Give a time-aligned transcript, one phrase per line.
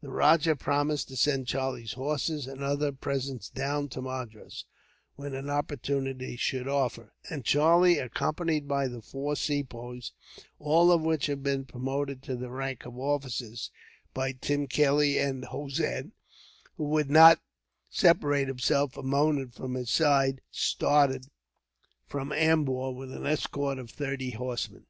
[0.00, 4.64] The rajah promised to send Charlie's horses and other presents down to Madras,
[5.14, 10.10] when an opportunity should offer; and Charlie, accompanied by the four Sepoys,
[10.58, 13.70] all of whom had been promoted to the rank of officers;
[14.12, 16.10] by Tim Kelly and Hossein,
[16.74, 17.38] who would not
[17.88, 21.28] separate himself a moment from his side, started
[22.04, 24.86] from Ambur, with an escort of thirty horsemen.